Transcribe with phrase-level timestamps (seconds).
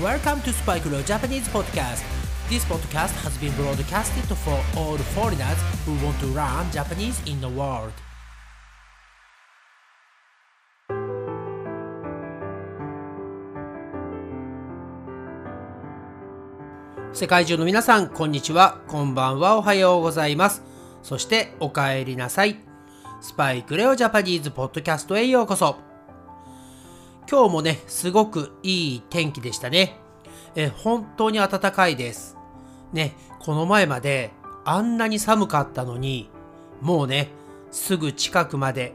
[0.00, 2.02] Welcome to Spike Leo Japanese Podcast.
[2.48, 7.46] This podcast has been broadcasted for all foreigners who want to learn Japanese in the
[7.46, 7.92] world.
[17.12, 20.62] 世界中の皆さん、こんにちは、こんばんは、おはようございます。
[21.02, 22.56] そしてお帰りなさい。
[23.20, 25.91] スパイクレオジャパニーズポッドキャストへようこそ。
[27.30, 29.98] 今日もね、すごくいい天気でしたね。
[30.54, 32.36] え、本当に暖かいです。
[32.92, 34.32] ね、この前まで
[34.64, 36.28] あんなに寒かったのに、
[36.80, 37.30] もうね、
[37.70, 38.92] すぐ近くまで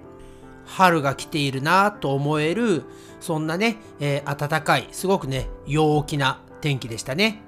[0.66, 2.84] 春が来ているなと思える、
[3.20, 7.41] そんなね、えー、暖かい、すごくね、陽気な天気でしたね。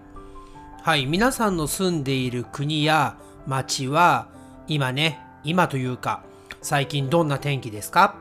[0.82, 4.28] はい、皆さんの住んでいる国や町は、
[4.68, 6.24] 今ね、今というか、
[6.62, 8.16] 最近どんな天気ですか？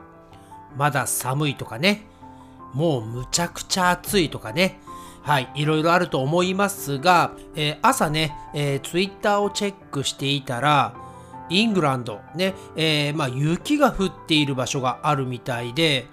[0.77, 2.05] まだ寒いとかね、
[2.73, 4.79] もうむちゃくちゃ暑いとかね、
[5.21, 10.95] はい、いろいろあると思いますが、えー、朝ね、えー、ツイッターをチェックしていたら、
[11.49, 16.07] イングランド、ね、えー、まあ、雪が降っている場所があるみたいで、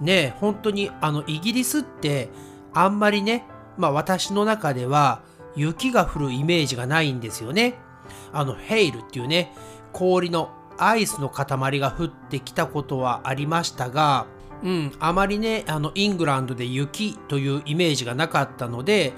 [0.00, 2.28] ね、本当にあのイギリスって
[2.74, 5.22] あんまりね、まあ私の中では
[5.54, 7.74] 雪が降るイメージがないんですよね。
[8.32, 9.54] あのヘイルっていうね、
[9.92, 14.26] 氷のアイスの塊が降ってきたことはありましたが、
[14.62, 19.12] うん、あまりね、あの、イングランドで雪というイメージがなかったので、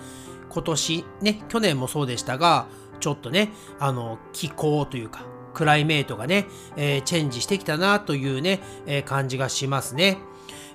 [0.48, 2.66] 今年ね、去年もそうでしたが、
[3.00, 10.18] ちょっとね、あの、気候というか、クライメートがね、えー、チェンジしてきたなというね、えー、感じがしますね、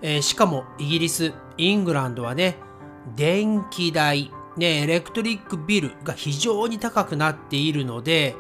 [0.02, 2.58] えー、しかもイギリス、イングランドはね、
[3.16, 8.36] 電気代、ね、エレクトリックビルが非常に高くなっているので、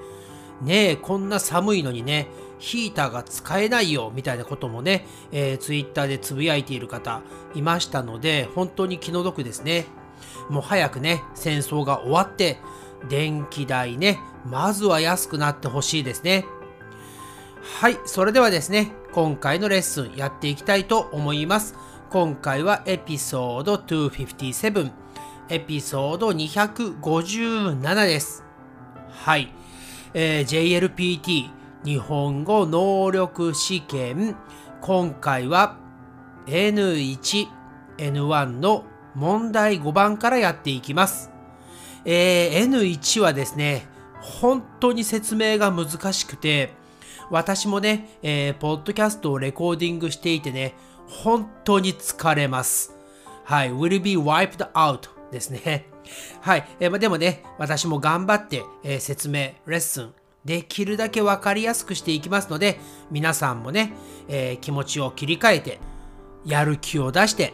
[0.61, 2.27] ねこんな寒いのにね、
[2.60, 7.22] ヒーターが使えないよみたいなこともね、えー、ツイッターでつぶやいている方
[7.56, 9.86] いましたので、本当に気の毒ですね。
[10.50, 12.60] もう早くね、戦争が終わって、
[13.08, 16.46] 電気代ね、まずは安くなってほしいですね。
[17.80, 21.75] はい、それではですね、今回のレッスンやっていきたいと思います。
[22.09, 24.92] 今回はエピソード257、
[25.50, 28.44] エピソード257です。
[29.12, 29.53] はい、
[30.14, 34.35] えー、JLPT 日本語能力試験
[34.81, 35.78] 今回は
[36.47, 37.47] N1、
[37.97, 38.84] N1 の
[39.16, 41.31] 問題5番からやっていきます。
[42.03, 43.88] えー、N1 はですね、
[44.19, 46.73] 本当に説明が難しくて、
[47.29, 50.75] 私もね、えー、ポッドキャストをレコーディングしていてね、
[51.07, 52.94] 本当に疲れます。
[53.45, 55.88] はい、will be wiped out ですね。
[56.41, 60.13] はい、えー、でもね、私も頑張って、えー、説明、レッスン、
[60.45, 62.79] できるだけ分かりやすくしていきますので、
[63.11, 63.94] 皆さんもね、
[64.27, 65.79] えー、気持ちを切り替えて、
[66.45, 67.53] やる気を出して、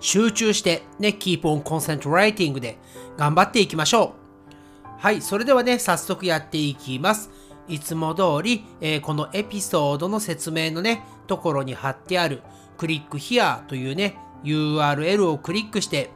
[0.00, 2.78] 集中して、ね、keep on concentrating で
[3.16, 5.00] 頑張っていきましょう。
[5.00, 7.30] はい、それではね、早速やっていきます。
[7.68, 12.42] いつも通り、えー、このエピソードの説明のね、ところに貼ってある、
[12.76, 16.10] クリック here というね、URL をクリックして、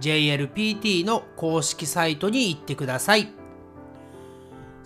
[0.00, 3.45] JLPT の公式サイトに行ってください。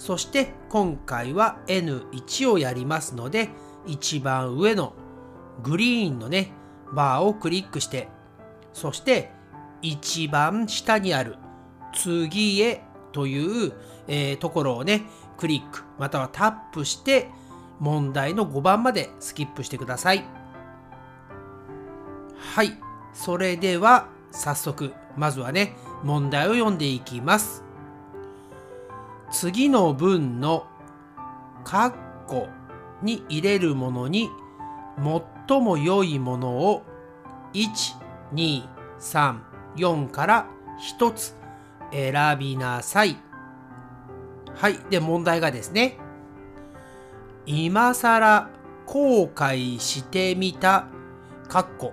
[0.00, 3.50] そして今回は N1 をやりますので
[3.86, 4.94] 一番上の
[5.62, 6.52] グリーンのね
[6.94, 8.08] バーをクリックして
[8.72, 9.30] そして
[9.82, 11.36] 一番下にある
[11.92, 13.72] 次へという、
[14.08, 15.02] えー、ところをね
[15.36, 17.28] クリックまたはタップして
[17.78, 20.24] 問題の5番までスキップしてください。
[22.38, 22.72] はい。
[23.12, 27.69] それでは早速まずはね問題を読んでいきます。
[29.30, 30.66] 次の文の
[31.64, 31.94] 括
[32.26, 32.48] 弧
[33.02, 34.30] に入れるものに
[35.48, 36.82] 最も良いものを
[37.54, 40.46] 1234から
[40.98, 41.34] 1つ
[41.92, 43.16] 選びなさい。
[44.54, 44.78] はい。
[44.90, 45.98] で、問題がですね。
[47.46, 48.50] 今更
[48.86, 50.86] 後悔してみた、
[51.48, 51.92] 括弧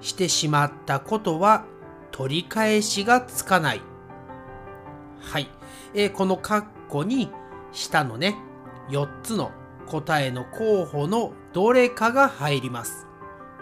[0.00, 1.64] してしまったことは
[2.10, 3.80] 取り返しがつかない。
[5.20, 5.48] はい。
[5.94, 7.30] えー、この括弧に
[7.72, 8.36] 下のね、
[8.90, 9.52] 4つの
[9.86, 13.06] 答えの候補のどれかが入ります。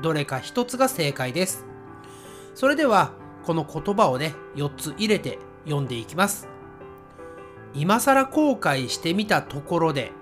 [0.03, 1.67] どれか1つが正解です。
[2.55, 3.12] それでは、
[3.45, 6.49] この言葉をね、4つ入れて読んでいきます。
[7.75, 10.12] 今更後悔してみたところで、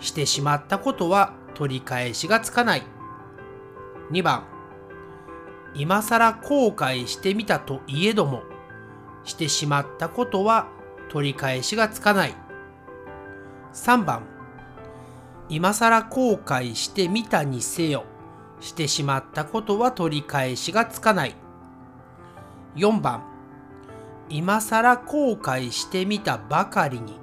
[0.00, 2.82] してしまったことは取り返しがつかない。
[4.10, 4.44] 2番、
[5.74, 8.42] 今更後悔してみたといえども、
[9.24, 10.68] してしまったことは
[11.08, 12.34] 取り返しがつかない。
[13.72, 14.22] 3番、
[15.48, 18.04] 今更後悔してみたにせよ、
[18.60, 21.34] してしまったことは取り返しがつかない。
[22.76, 23.22] 4番、
[24.28, 27.18] 今更後悔してみたばかりに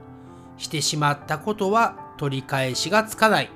[0.57, 3.49] してしまったことは取り返しがつかない。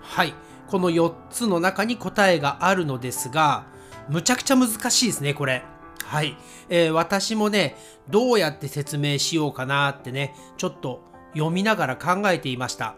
[0.00, 0.34] はい。
[0.68, 3.66] この4つの中に答えがあるのですが、
[4.08, 5.64] むちゃくちゃ難しいですね、これ。
[6.06, 6.36] はい。
[6.68, 7.76] えー、私もね、
[8.08, 11.02] どうやって説明しようかなってね、ちょっと
[11.34, 12.94] 読みながら考えていました。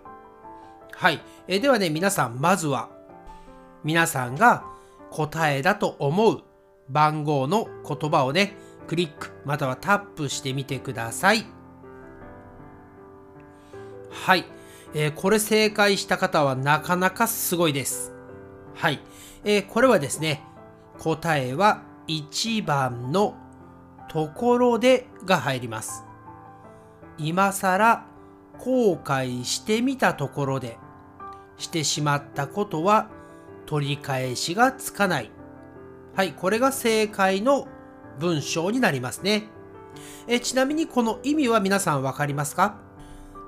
[0.93, 1.23] はい。
[1.47, 2.91] えー、ではね、皆さん、まずは、
[3.83, 4.65] 皆さんが
[5.11, 6.43] 答えだと思う
[6.91, 8.57] 番号の言葉をね、
[8.87, 11.47] クリックまたはタップしてみてください。
[14.11, 14.45] はい。
[14.95, 18.13] えー、これ正解した方はなかなかすごいです。
[18.75, 19.01] はい。
[19.45, 20.43] えー、これはですね、
[20.99, 23.37] 答えは1番の
[24.09, 26.05] ところでが入ります。
[27.19, 28.07] 今更
[28.59, 30.79] 後悔してみたところで
[31.59, 33.09] してしまったことは
[33.67, 35.31] 取り返しがつかない。
[36.15, 37.69] はい、これが正解の
[38.19, 39.45] 文章になりますね。
[40.27, 42.77] えちなみにこの意味は皆さんわかりますか？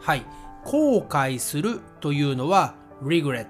[0.00, 0.24] はい、
[0.64, 3.46] 後悔するというのは regret。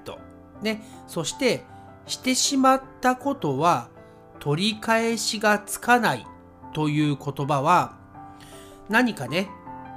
[0.63, 1.65] ね、そして
[2.07, 3.89] してしまったことは
[4.41, 6.27] 取り返しがつかない
[6.73, 7.97] という言葉は
[8.89, 9.49] 何かね、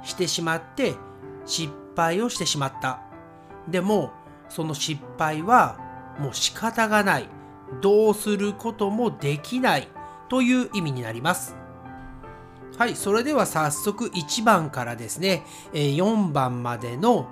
[0.04, 0.94] してしまって
[1.46, 3.00] 失敗をしてしまった。
[3.68, 4.12] でも
[4.48, 5.78] その失敗は
[6.18, 7.28] もう仕方がない。
[7.80, 9.88] どうすることもできない
[10.28, 11.56] という意味になります。
[12.76, 17.26] はい、それでは早速1番からですね、4番までの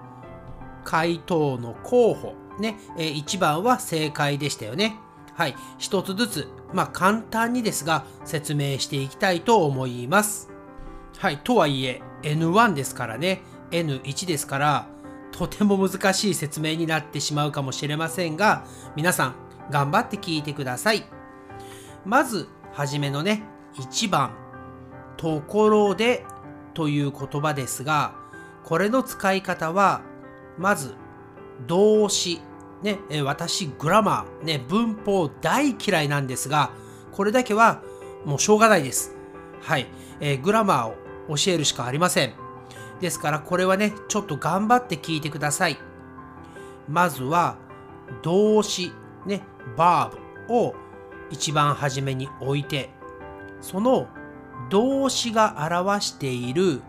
[0.84, 4.96] 回答の候補、ね、1番は正解でしたよね。
[5.34, 10.50] はい、一つずつ、まあ簡単にですが説明していきたいと思います。
[11.18, 14.86] はい、とはいえ N1 ですからね、N1 ですから、
[15.32, 18.64] とても難しい説明になってしまうかもしれませんが、
[18.96, 19.34] 皆さん
[19.70, 21.04] 頑張って聞いてください。
[22.04, 23.42] まず、はじめのね、
[23.76, 24.32] 1番。
[25.16, 26.24] ところで
[26.74, 28.14] という言葉ですが、
[28.64, 30.02] これの使い方は、
[30.58, 30.94] まず、
[31.66, 32.40] 動詞。
[32.82, 36.70] ね、私、グラマー、ね、文法大嫌いなんですが、
[37.12, 37.82] これだけは
[38.24, 39.14] もうしょうがないです。
[39.60, 39.86] はい。
[40.20, 40.96] えー、グラマーを
[41.36, 42.34] 教えるしかありません。
[43.00, 45.78] ですから、これはね、ちょっと頑張って聞いてください。
[46.88, 47.56] まずは、
[48.22, 48.92] 動詞、
[49.26, 49.42] ね、
[49.76, 50.74] バーブを
[51.30, 52.90] 一番初めに置いて、
[53.60, 54.08] その
[54.70, 56.82] 動詞が表している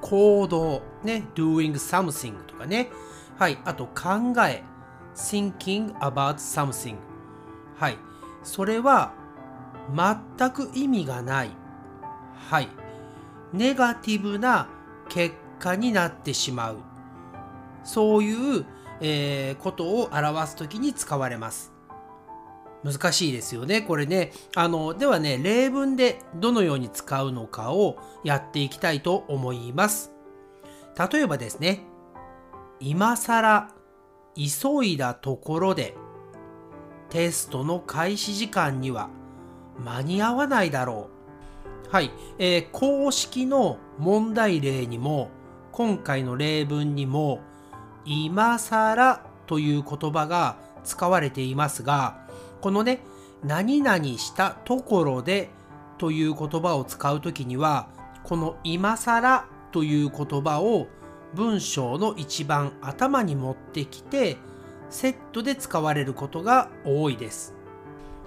[0.00, 2.90] 行動、ね、doing something とかね、
[3.38, 4.62] はい、あと考え、
[5.14, 6.96] thinking about something。
[7.76, 7.98] はい、
[8.42, 9.12] それは
[9.94, 11.50] 全く意味がない。
[12.50, 12.68] はい、
[13.52, 14.68] ネガティブな
[15.08, 16.78] 結果になってしまう。
[17.84, 18.66] そういう、
[19.00, 21.72] えー、ことを表すときに使われます。
[22.82, 23.82] 難しいですよね。
[23.82, 24.32] これね。
[24.56, 30.12] あの、ではね、例文でどのように使うのかをやっていきたいと思います。
[31.12, 31.82] 例えばですね、
[32.80, 33.68] 今更
[34.48, 35.96] 急いだところで
[37.10, 39.10] テストの開始時間には
[39.84, 41.10] 間に合わないだろ
[41.88, 41.90] う。
[41.90, 45.28] はい、えー、公式の問題例にも
[45.72, 47.40] 今回の例文にも
[48.04, 53.00] 今更という言葉が使われていますがこのね、
[53.42, 55.48] 何々したところで
[55.98, 57.88] という言葉を使うときには、
[58.22, 60.86] この今更という言葉を
[61.34, 64.36] 文章の一番頭に持ってきて、
[64.88, 67.54] セットで使われることが多いです。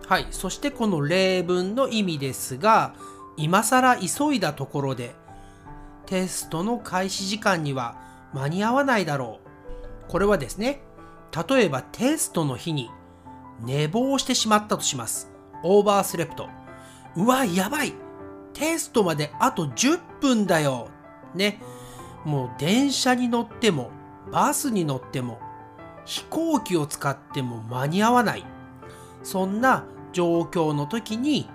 [0.08, 0.28] はい。
[0.32, 2.94] そしてこの例文の意味ですが、
[3.38, 5.16] 今更急いだところで、
[6.06, 7.98] テストの開始時間には
[8.34, 9.40] 間に合わないだろ
[10.08, 10.12] う。
[10.12, 10.82] これはですね、
[11.50, 12.92] 例えばテストの日に
[13.62, 15.32] 寝坊してしまったとします。
[15.64, 16.50] オーバースレプト。
[17.16, 17.94] うわ、やばい
[18.54, 20.90] テストまであと10分だよ
[21.34, 21.60] ね。
[22.26, 23.92] もう電車に乗っても、
[24.32, 25.40] バスに乗っても、
[26.06, 28.46] 飛行機を使っても間に合わない。
[29.24, 31.50] そんな状況の時に、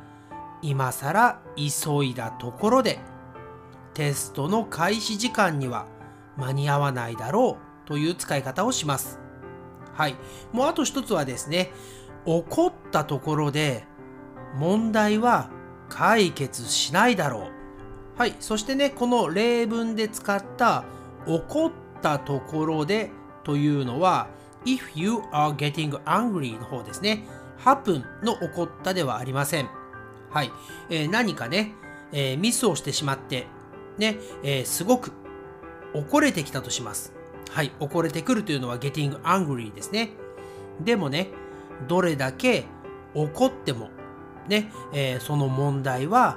[0.62, 2.98] 今更急いだところで、
[3.94, 5.86] テストの開始時間には
[6.36, 9.18] 間に合わないだろうという使い方をします。
[9.94, 10.16] はい。
[10.52, 11.72] もうあと一つはですね、
[12.24, 13.86] 起こったところで
[14.56, 15.50] 問題は
[15.88, 17.57] 解決しないだろう。
[18.18, 18.34] はい。
[18.40, 20.84] そしてね、この例文で使った
[21.24, 21.72] 起こっ
[22.02, 23.12] たところで
[23.44, 24.28] というのは
[24.64, 27.24] if you are getting angry の方ですね。
[27.64, 29.68] happen の起こったではありません。
[30.30, 30.50] はい。
[30.90, 31.74] えー、何かね、
[32.10, 33.46] えー、ミスをしてしまって、
[33.98, 35.12] ね、えー、すごく
[35.94, 37.12] 怒れてきたとします。
[37.50, 40.10] はい、怒れてくるというのは getting angry ですね。
[40.80, 41.28] でもね、
[41.86, 42.64] どれだけ
[43.14, 43.90] 怒っても、
[44.48, 46.36] ね、えー、その問題は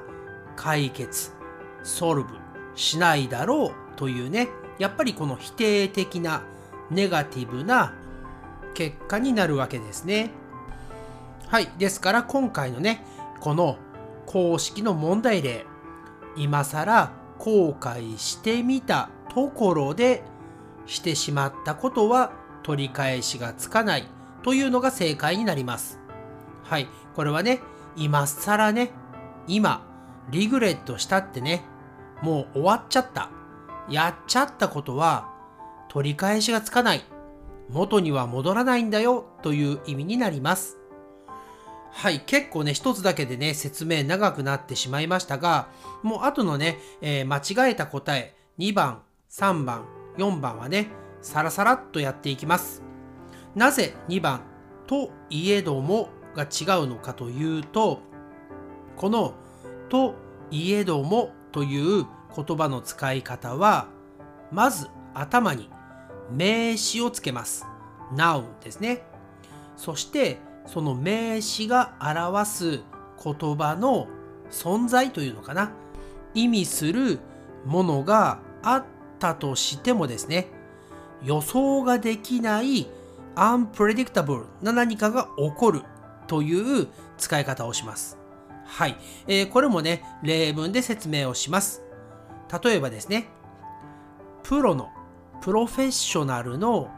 [0.56, 1.32] 解決、
[1.84, 2.30] ソルブ
[2.76, 6.44] しないだろうというね、やっぱりこの否定的な
[6.90, 7.94] ネガティブな
[8.74, 10.32] 結果になるわけですね。
[11.48, 11.70] はい。
[11.78, 13.06] ですから今回のね、
[13.40, 13.78] この
[14.26, 15.66] 公式の問題例、
[16.38, 20.24] 今更後悔してみたところで
[20.86, 22.32] してしまったことは
[22.64, 24.08] 取り返しがつかない
[24.44, 26.00] というのが正解になります。
[26.64, 26.88] はい。
[27.16, 27.60] これはね、
[27.96, 28.92] 今更ね、
[29.48, 29.86] 今、
[30.30, 31.64] リグレットしたってね、
[32.22, 33.30] もう終わっちゃった。
[33.90, 35.30] やっちゃったことは
[35.90, 37.04] 取り返しがつかない。
[37.70, 40.78] 元には戻らないんだよという意味になります。
[41.92, 45.68] はい、結構ね、一つだけでね、説明長くなってしまいましたが、
[46.04, 49.86] もう後のね、えー、間違えた答え、2番、3番、
[50.18, 50.88] 4番はね、
[51.22, 52.82] さらさらっとやっていきます。
[53.56, 54.42] なぜ2番
[54.88, 58.00] といえどもが違うのかというと、
[58.96, 59.34] この
[59.90, 60.16] と
[60.50, 62.06] いえどもという
[62.36, 63.88] 言葉の使い方は、
[64.52, 65.70] まず頭に
[66.32, 67.66] 名詞をつけます。
[68.14, 69.04] noun ですね。
[69.78, 72.80] そしてその名詞が表す
[73.24, 74.08] 言葉の
[74.52, 75.72] 存在というのかな
[76.34, 77.20] 意味する
[77.66, 78.86] ものがあっ
[79.20, 80.48] たとしてもですね
[81.24, 82.88] 予想ができない
[83.36, 85.82] unpredictable な何かが起こる
[86.28, 88.21] という使い方をします。
[88.72, 88.96] はい。
[89.28, 91.84] えー、これもね、例文で説明をします。
[92.64, 93.28] 例えばですね、
[94.44, 94.90] プロの、
[95.42, 96.90] プロフェッショナルの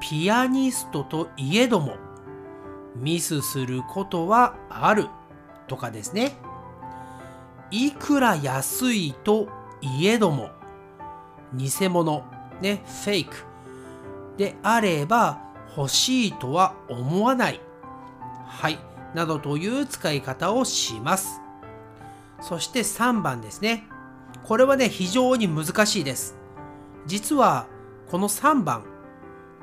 [0.00, 1.96] ピアニストといえども、
[2.94, 5.06] ミスすることはある
[5.66, 6.32] とかですね。
[7.70, 9.48] いくら安いと
[9.80, 10.50] いえども、
[11.54, 12.22] 偽物、
[12.60, 13.34] ね、フェイク
[14.36, 15.40] であれば
[15.74, 17.60] 欲しいとは思わない。
[18.46, 18.78] はい、
[19.14, 21.40] などという使い方をします。
[22.40, 23.84] そして3番ですね。
[24.44, 26.36] これはね、非常に難しいです。
[27.06, 27.66] 実は、
[28.10, 28.84] この3番、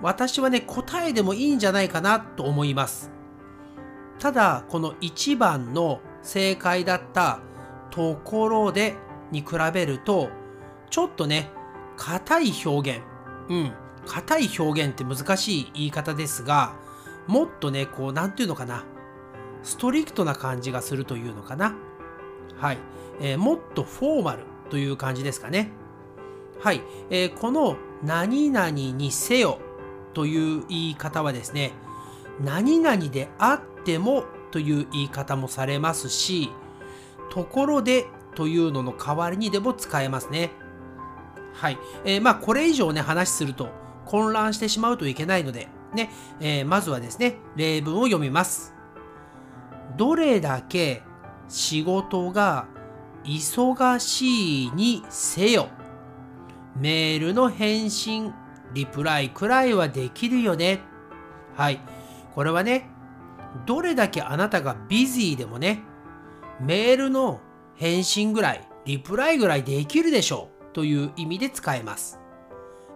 [0.02, 3.16] 私はね、答えでもいいんじゃないかなと思います。
[4.20, 7.40] ただこの1番の正解だった
[7.92, 8.96] ところで
[9.32, 10.30] に比べると
[10.90, 11.52] ちょっとね
[11.98, 13.02] 硬い表現
[13.50, 13.74] うん
[14.06, 16.74] 硬い表現って難しい言い方ですが
[17.28, 18.86] もっとねこう何て言うのかな
[19.66, 21.76] ストリクトな感じがするというのかな
[22.58, 22.78] はい、
[23.20, 25.72] えー、もっとフォーマルという感じですかね
[26.62, 29.60] はい、えー、この何々にせよ
[30.14, 31.74] という言い方はですね
[32.42, 36.50] 何々であってもという言い方もされますし、
[37.30, 38.06] ところで
[38.36, 40.52] というのの代わりにでも使えますね。
[41.54, 41.78] はい。
[42.04, 43.70] えー、まあ、これ以上ね、話すると
[44.06, 48.75] 混乱してしまうといけないので、ね、えー、まずはですね、例文を読みます。
[49.98, 51.04] どれだけ
[51.48, 52.68] 仕事が
[53.24, 55.70] 忙しいにせよ。
[56.76, 58.34] メールの返信、
[58.74, 60.82] リプライくらいはできるよね。
[61.56, 61.80] はい。
[62.34, 62.90] これはね、
[63.66, 65.84] どれだけあなたがビジーでもね、
[66.60, 67.40] メールの
[67.76, 72.20] 返信ぐらい、リプライぐらいできるでしょうという意味で使えます。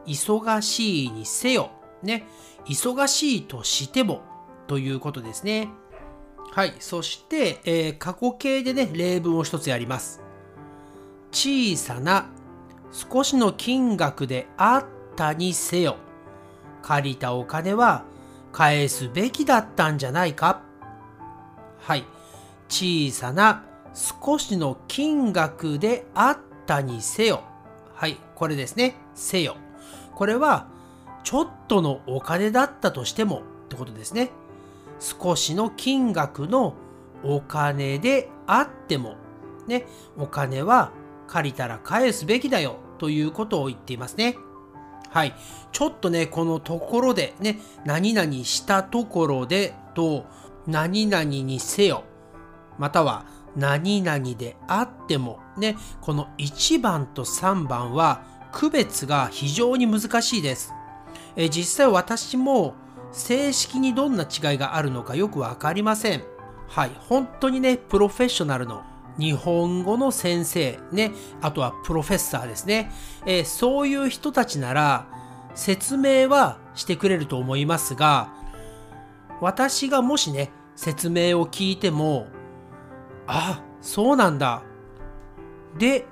[0.06, 1.72] 忙しいにせよ、
[2.03, 2.27] ね、
[2.65, 4.22] 忙しいとしても
[4.68, 5.70] ということですね。
[6.51, 6.74] はい。
[6.79, 10.22] そして、えー、過去形でね、例文を一つやります。
[11.32, 12.27] 小さな
[12.91, 15.98] 少しの金額であったにせよ。
[16.82, 18.03] 借りたお金は
[18.51, 20.62] 返すべきだったんじゃないか
[21.79, 22.06] はい。
[22.68, 23.63] 小さな
[23.94, 27.44] 少しの金額であったにせよ。
[27.94, 28.18] はい。
[28.36, 28.96] これですね。
[29.13, 29.56] せよ。
[30.15, 30.68] これは、
[31.24, 34.32] ちょっとのお金だったとしてもってことですね。
[35.00, 36.75] 少しの金額の
[37.24, 39.15] お金であっても、
[39.68, 39.86] ね、
[40.18, 40.91] お金は
[41.27, 44.36] 借りたら返すべきだよということを言っていますね。
[45.10, 45.34] はい。
[45.72, 50.25] ちょっとね、このところでね、何々したところでと、
[50.68, 52.03] 何々にせよ、
[52.77, 53.25] または
[53.56, 60.74] 何々であっても、ね、この1番と3番は区別が非常に難しいです。
[61.36, 62.75] え実際私も
[63.12, 66.24] 正式にどんな違いがあるのかよくわかりません。
[66.68, 66.92] はい。
[67.00, 68.84] 本当にね、プロフェッショナルの
[69.18, 71.12] 日本語の先生、ね、
[71.42, 72.92] あとはプロフェッサーですね、
[73.25, 75.08] えー、そういう人たちなら
[75.56, 78.32] 説明はしてくれると思いますが、
[79.42, 82.28] 私がもしね、説明を聞いても、
[83.28, 84.62] あ、そうなんだ。
[85.78, 86.06] で、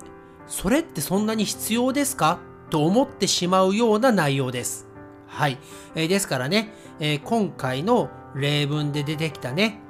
[0.48, 2.40] それってそんなに必要ですか？
[2.70, 4.87] と思ってしまうような内容です。
[5.28, 5.58] はい。
[5.96, 9.82] えー、ですからね、えー、今回の例文で出てきたね、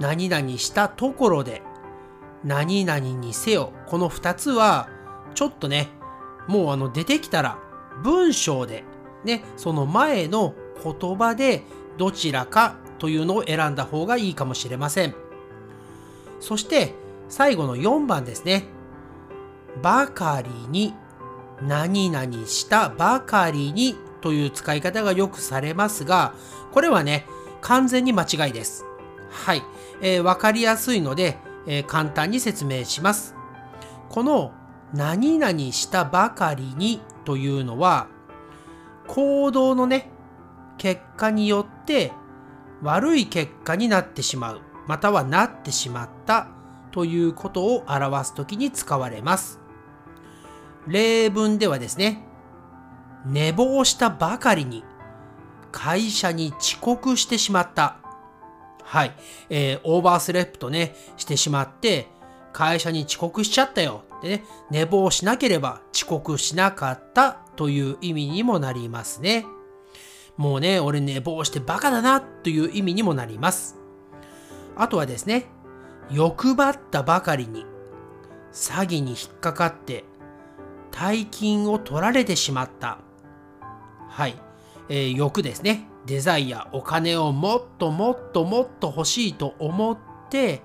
[0.00, 1.62] 何々したところで
[2.42, 4.88] 何々にせよこの2つは
[5.34, 5.88] ちょっとね
[6.48, 7.58] もうあの出てきたら
[8.02, 8.84] 文章で
[9.24, 11.62] ねその前の言葉で
[11.96, 15.14] どちらかというのを選んだ方がいいかもしれません
[16.40, 16.92] そして
[17.28, 18.64] 最後の4番ですね
[19.80, 20.92] ばかりに
[21.62, 26.32] 何々したばかりにという使い方がよくされますが
[26.72, 27.26] これはね
[27.60, 28.86] 完全に間違いです。
[29.30, 29.62] はい、
[30.00, 33.34] えー、分かりやすいので、えー、簡単に説明します。
[34.08, 34.52] この
[34.94, 38.06] 何々したばかりにというのは
[39.08, 40.08] 行動のね
[40.78, 42.12] 結果によって
[42.82, 46.48] 悪い結果になってしまうまたはなってしまった
[46.92, 49.60] ということを表すときに使われます。
[50.86, 52.24] 例文ではですね
[53.24, 54.84] 寝坊したばかりに
[55.72, 57.96] 会社に遅刻してしまった。
[58.82, 59.12] はい、
[59.48, 62.06] えー、 oversleep とねしてしまって
[62.52, 64.04] 会社に遅刻しちゃったよ。
[64.18, 69.46] ってね寝坊しなければ遅刻しなかったという意味にもなりますね。
[70.36, 73.76] もうね俺寝坊してバカだなという意味にもなります。
[74.76, 75.46] あとはですね
[76.10, 77.64] 欲張ったばかりに
[78.52, 80.04] 詐欺に引っかかって
[80.92, 82.98] 大金を取られてしまった。
[84.14, 84.36] はい。
[84.88, 85.88] えー、欲ですね。
[86.06, 89.98] デザイア、お金をもっともっともっと欲しいと思っ
[90.30, 90.62] て、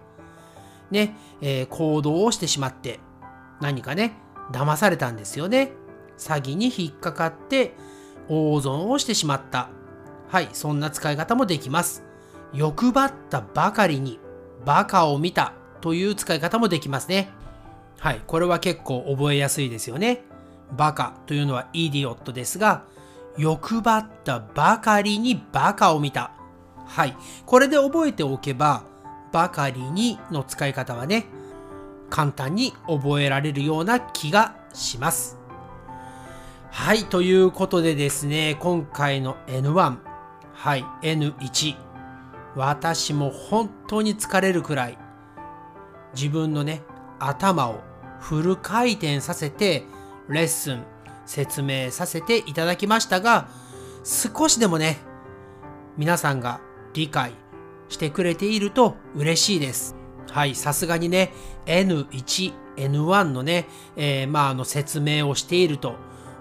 [0.92, 3.00] ね、えー、行動をしてしまって、
[3.60, 4.14] 何かね、
[4.52, 5.72] 騙されたんですよね。
[6.20, 7.74] 詐欺に引っかかって、
[8.28, 9.70] 大損をしてしまった。
[10.28, 12.04] はい、そんな使い方もできます。
[12.54, 14.20] 欲張ったばかりに、
[14.64, 17.32] バカを見たという使い方もできますね。
[17.98, 20.22] はい、これは結構覚えやすいですよね。
[20.78, 22.84] バカというのはイディオットですが、
[23.40, 26.32] 欲張ったばかりにバカを見た。
[26.86, 27.16] はい、
[27.46, 28.84] これで覚えておけば、
[29.32, 31.26] ばかりにの使い方はね、
[32.10, 35.38] 簡単に覚えられるような気がします。
[36.70, 39.98] はい、ということでですね、今回の N1、
[40.54, 41.76] はい、N1、
[42.58, 44.98] 私も本当に疲れるくらい、
[46.14, 46.82] 自分のね、
[47.20, 47.80] 頭を
[48.20, 49.86] フル回転させて
[50.28, 50.84] レッスン
[51.30, 53.50] 説明させていただきましたが
[54.04, 54.98] 少しでもね
[55.96, 56.60] 皆さんが
[56.94, 57.34] 理解
[57.88, 59.96] してくれていると嬉しいです。
[60.32, 61.32] はい、さすがにね
[61.68, 65.96] N1、N1 のね、えー、まああの説明をしていると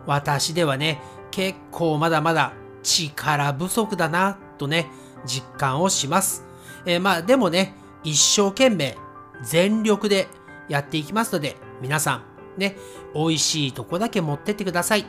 [0.07, 4.87] 私ではね結構まだまだ力不足だなとね
[5.27, 6.45] 実感をします。
[6.87, 7.75] えー、まあでもね
[8.05, 8.97] 一生懸命
[9.43, 10.29] 全力で
[10.69, 12.28] やっていきますので、皆さん、
[12.59, 12.77] ね、
[13.15, 15.07] 美味しいとこだけ持ってってください。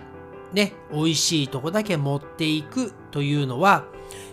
[0.53, 3.85] ね、美味しいとこだけ持っていくというのは、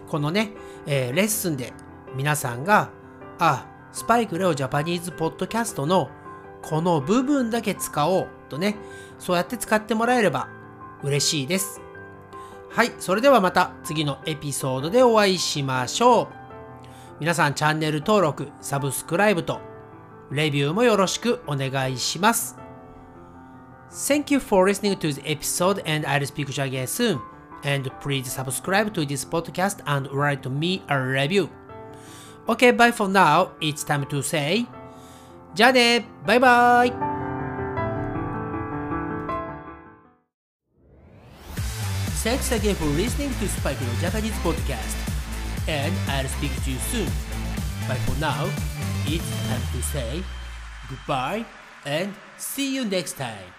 [0.09, 0.53] このね、
[0.87, 1.73] えー、レッスンで
[2.15, 2.91] 皆さんが、
[3.39, 6.11] あ、スパイクレオジャパニーズポッドキャストの
[6.63, 8.77] この部分だけ使おうとね、
[9.19, 10.49] そうやって使ってもらえれば
[11.03, 11.81] 嬉しいです。
[12.71, 16.29] はい、それではまた次のエピソードでお会いしましょう。
[17.21, 19.61] 皆さんチャンネル登録、サブスクライブと
[20.31, 22.66] レビューもよろしくお願いします。
[23.92, 27.22] Thank you for listening to the episode and I'll speak to you again soon.
[27.64, 31.50] And please subscribe to this podcast and write me a review.
[32.50, 33.52] Okay, bye for now.
[33.62, 34.66] It's time to say
[35.54, 36.94] じゃあねバイバイ
[42.24, 44.96] Thanks again for listening to Spike no Japanese podcast.
[45.68, 47.06] And I'll speak to you soon.
[47.88, 48.46] Bye for now.
[49.08, 50.24] it's time to say
[50.90, 51.46] goodbye
[51.86, 53.55] and see you next time.